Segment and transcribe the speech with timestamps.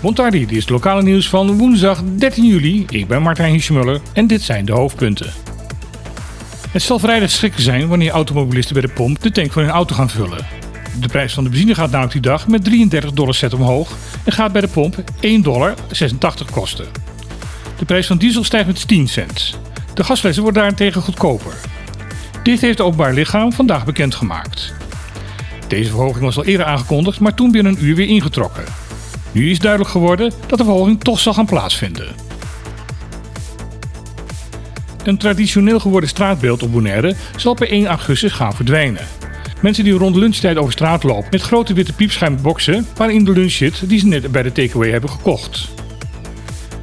[0.00, 2.84] Montardi, dit is het lokale nieuws van woensdag 13 juli.
[2.88, 5.32] Ik ben Martijn Hiesmuller en dit zijn de hoofdpunten.
[6.70, 9.94] Het zal vrijdag schrikken zijn wanneer automobilisten bij de pomp de tank van hun auto
[9.94, 10.46] gaan vullen.
[11.00, 14.32] De prijs van de benzine gaat namelijk die dag met 33 dollar cent omhoog en
[14.32, 15.74] gaat bij de pomp 1,86 dollar
[16.50, 16.86] kosten.
[17.78, 19.58] De prijs van diesel stijgt met 10 cent.
[19.94, 21.54] De gasflessen worden daarentegen goedkoper.
[22.42, 24.74] Dit heeft het openbaar lichaam vandaag bekendgemaakt.
[25.72, 28.64] Deze verhoging was al eerder aangekondigd, maar toen binnen een uur weer ingetrokken.
[29.32, 32.14] Nu is duidelijk geworden dat de verhoging toch zal gaan plaatsvinden.
[35.04, 39.06] Een traditioneel geworden straatbeeld op Bonaire zal per 1 augustus gaan verdwijnen.
[39.60, 43.88] Mensen die rond lunchtijd over straat lopen met grote witte piepschuimboxen waarin de lunch zit
[43.88, 45.68] die ze net bij de takeaway hebben gekocht.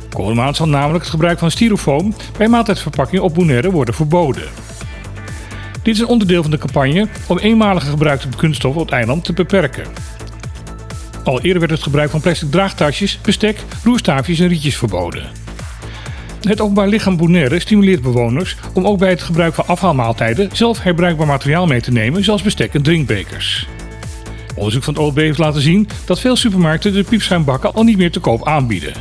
[0.10, 4.69] Komende maand zal namelijk het gebruik van styrofoam bij maaltijdverpakkingen op Bonaire worden verboden.
[5.90, 9.34] Dit is een onderdeel van de campagne om eenmalige gebruikte kunststof op het eiland te
[9.34, 9.84] beperken.
[11.24, 15.24] Al eerder werd het gebruik van plastic draagtasjes, bestek, roerstaafjes en rietjes verboden.
[16.42, 21.28] Het openbaar lichaam Bonaire stimuleert bewoners om ook bij het gebruik van afhaalmaaltijden zelf herbruikbaar
[21.28, 23.68] materiaal mee te nemen, zoals bestek en drinkbekers.
[24.56, 28.12] Onderzoek van het OLB heeft laten zien dat veel supermarkten de piepschuimbakken al niet meer
[28.12, 28.94] te koop aanbieden.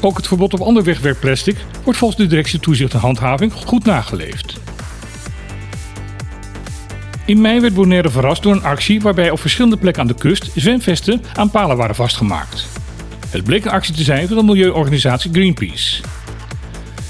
[0.00, 4.63] Ook het verbod op ander wegwerkplastic wordt volgens de directie toezicht en handhaving goed nageleefd.
[7.26, 10.50] In mei werd Bonaire verrast door een actie waarbij op verschillende plekken aan de kust
[10.54, 12.66] zwemvesten aan palen waren vastgemaakt.
[13.30, 16.02] Het bleek een actie te zijn van de milieuorganisatie Greenpeace.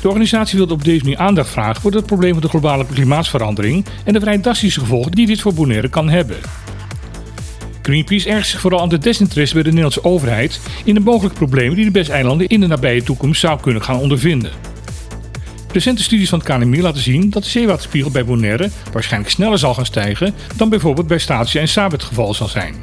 [0.01, 3.87] De organisatie wilde op deze manier aandacht vragen voor het probleem van de globale klimaatsverandering
[4.05, 6.37] en de vrij drastische gevolgen die dit voor Bonaire kan hebben.
[7.83, 11.77] Greenpeace ergt zich vooral aan de desinteresse bij de Nederlandse overheid in de mogelijke problemen
[11.77, 14.74] die de Bes-eilanden in de nabije toekomst zou kunnen gaan ondervinden.
[15.75, 19.75] Recente studies van het KNMI laten zien dat de zeewaterspiegel bij Bonaire waarschijnlijk sneller zal
[19.75, 22.75] gaan stijgen dan bijvoorbeeld bij Statia en Sabet geval zal zijn.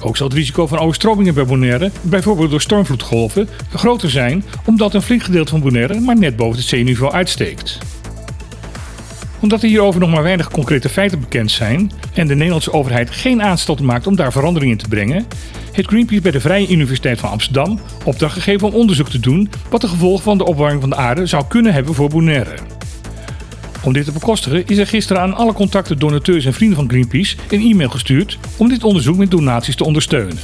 [0.00, 5.02] Ook zal het risico van overstromingen bij Bonaire, bijvoorbeeld door stormvloedgolven, groter zijn omdat een
[5.02, 7.78] flink gedeelte van Bonaire maar net boven het zeeniveau uitsteekt.
[9.40, 13.42] Omdat er hierover nog maar weinig concrete feiten bekend zijn en de Nederlandse overheid geen
[13.42, 15.26] aanstalten maakt om daar verandering in te brengen,
[15.72, 19.80] heeft Greenpeace bij de Vrije Universiteit van Amsterdam opdracht gegeven om onderzoek te doen wat
[19.80, 22.54] de gevolgen van de opwarming van de aarde zou kunnen hebben voor Bonaire.
[23.82, 27.36] Om dit te bekostigen is er gisteren aan alle contacten, donateurs en vrienden van Greenpeace
[27.50, 30.38] een e-mail gestuurd om dit onderzoek met donaties te ondersteunen.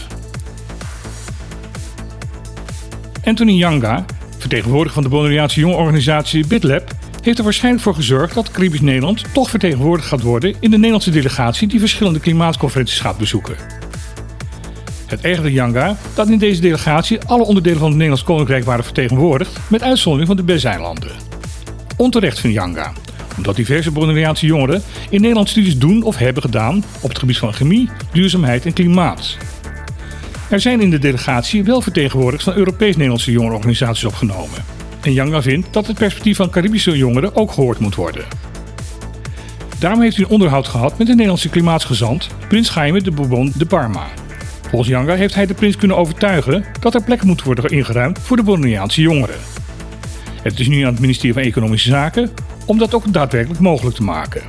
[3.24, 4.04] Anthony Yanga,
[4.38, 9.50] vertegenwoordiger van de Bonaireaanse jongerenorganisatie BitLab, heeft er waarschijnlijk voor gezorgd dat Caribisch Nederland toch
[9.50, 13.56] vertegenwoordigd gaat worden in de Nederlandse delegatie die verschillende klimaatconferenties gaat bezoeken.
[15.06, 19.58] Het ergerde Yanga dat in deze delegatie alle onderdelen van het Nederlands Koninkrijk waren vertegenwoordigd,
[19.68, 21.10] met uitzondering van de Bezeilanden.
[21.96, 22.92] Onterecht vindt Yanga,
[23.36, 27.52] omdat diverse Bonaireaanse jongeren in Nederland studies doen of hebben gedaan op het gebied van
[27.52, 29.36] chemie, duurzaamheid en klimaat.
[30.48, 34.64] Er zijn in de delegatie wel vertegenwoordigers van Europees-Nederlandse jongerenorganisaties opgenomen.
[35.00, 38.24] En Yanga vindt dat het perspectief van Caribische jongeren ook gehoord moet worden.
[39.78, 43.66] Daarom heeft hij een onderhoud gehad met de Nederlandse klimaatsgezant, Prins Jaime de Bourbon de
[43.66, 44.06] Parma.
[44.68, 48.36] Volgens Yanga heeft hij de prins kunnen overtuigen dat er plek moet worden ingeruimd voor
[48.36, 49.38] de Bonaireaanse jongeren.
[50.42, 52.30] Het is nu aan het ministerie van Economische Zaken
[52.64, 54.42] om dat ook daadwerkelijk mogelijk te maken.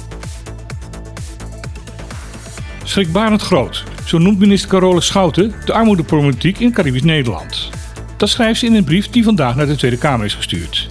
[2.83, 7.69] Schrikbarend groot, zo noemt minister Carole Schouten de armoedeproblematiek in Caribisch Nederland.
[8.17, 10.89] Dat schrijft ze in een brief die vandaag naar de Tweede Kamer is gestuurd.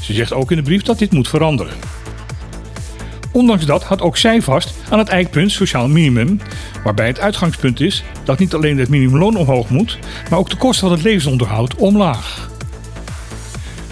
[0.00, 1.74] Ze zegt ook in de brief dat dit moet veranderen.
[3.34, 6.40] Ondanks dat had ook zij vast aan het eikpunt sociaal minimum,
[6.84, 9.98] waarbij het uitgangspunt is dat niet alleen het minimumloon omhoog moet,
[10.30, 12.50] maar ook de kosten van het levensonderhoud omlaag.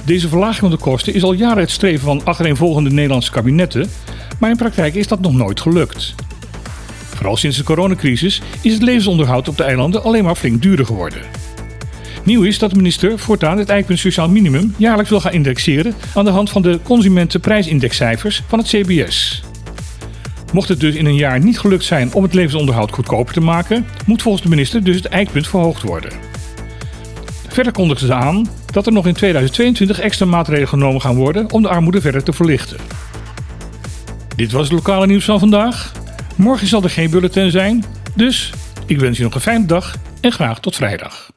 [0.05, 3.91] Deze verlaging van de kosten is al jaren het streven van achtereenvolgende Nederlandse kabinetten,
[4.39, 6.15] maar in praktijk is dat nog nooit gelukt.
[7.15, 11.42] Vooral sinds de coronacrisis is het levensonderhoud op de eilanden alleen maar flink duurder geworden.
[12.25, 16.25] Nieuw is dat de minister voortaan het eikpunt sociaal minimum jaarlijks wil gaan indexeren aan
[16.25, 19.43] de hand van de consumentenprijsindexcijfers van het CBS.
[20.53, 23.87] Mocht het dus in een jaar niet gelukt zijn om het levensonderhoud goedkoper te maken,
[24.07, 26.13] moet volgens de minister dus het eikpunt verhoogd worden.
[27.49, 31.63] Verder kondigde ze aan dat er nog in 2022 extra maatregelen genomen gaan worden om
[31.63, 32.79] de armoede verder te verlichten.
[34.37, 35.93] Dit was het lokale nieuws van vandaag.
[36.37, 37.85] Morgen zal er geen bulletin zijn,
[38.15, 38.53] dus
[38.87, 41.32] ik wens je nog een fijne dag en graag tot vrijdag.